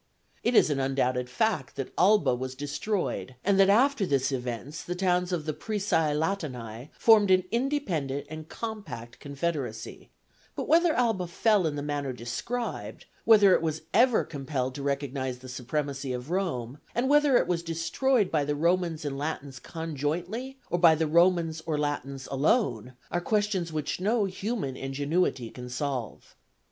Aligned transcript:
It 0.43 0.55
is 0.55 0.71
an 0.71 0.79
undoubted 0.79 1.29
fact 1.29 1.75
that 1.75 1.93
Alba 1.95 2.33
was 2.33 2.55
destroyed, 2.55 3.35
and 3.45 3.59
that 3.59 3.69
after 3.69 4.03
this 4.03 4.31
event 4.31 4.73
the 4.87 4.95
towns 4.95 5.31
of 5.31 5.45
the 5.45 5.53
Prisci 5.53 6.15
Latini 6.17 6.89
formed 6.97 7.29
an 7.29 7.43
independent 7.51 8.25
and 8.27 8.49
compact 8.49 9.19
confederacy; 9.19 10.09
but 10.55 10.67
whether 10.67 10.95
Alba 10.95 11.27
fell 11.27 11.67
in 11.67 11.75
the 11.75 11.83
manner 11.83 12.13
described, 12.13 13.05
whether 13.25 13.53
it 13.53 13.61
was 13.61 13.83
ever 13.93 14.23
compelled 14.23 14.73
to 14.73 14.81
recognize 14.81 15.37
the 15.37 15.47
supremacy 15.47 16.13
of 16.13 16.31
Rome, 16.31 16.79
and 16.95 17.07
whether 17.07 17.37
it 17.37 17.45
was 17.45 17.61
destroyed 17.61 18.31
by 18.31 18.43
the 18.43 18.55
Romans 18.55 19.05
and 19.05 19.19
Latins 19.19 19.59
conjointly, 19.59 20.57
or 20.71 20.79
by 20.79 20.95
the 20.95 21.05
Romans 21.05 21.61
or 21.67 21.77
Latins 21.77 22.27
alone, 22.31 22.93
are 23.11 23.21
questions 23.21 23.71
which 23.71 24.01
no 24.01 24.25
human 24.25 24.75
ingenuity 24.75 25.51
can 25.51 25.69
solve. 25.69 26.35